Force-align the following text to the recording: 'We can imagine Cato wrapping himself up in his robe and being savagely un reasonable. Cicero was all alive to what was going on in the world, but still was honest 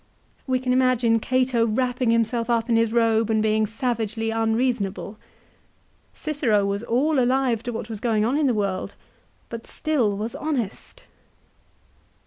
'We 0.47 0.61
can 0.61 0.73
imagine 0.73 1.19
Cato 1.19 1.67
wrapping 1.67 2.09
himself 2.09 2.49
up 2.49 2.69
in 2.71 2.75
his 2.75 2.91
robe 2.91 3.29
and 3.29 3.39
being 3.39 3.67
savagely 3.67 4.31
un 4.31 4.55
reasonable. 4.55 5.19
Cicero 6.11 6.65
was 6.65 6.81
all 6.81 7.19
alive 7.19 7.61
to 7.61 7.71
what 7.71 7.87
was 7.87 7.99
going 7.99 8.25
on 8.25 8.35
in 8.35 8.47
the 8.47 8.55
world, 8.55 8.95
but 9.47 9.67
still 9.67 10.17
was 10.17 10.33
honest 10.33 11.03